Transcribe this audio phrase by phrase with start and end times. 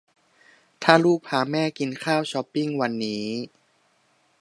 [0.83, 3.27] ถ้าลูกพาแม่กินข้าวช้อปปิ้งวันนี้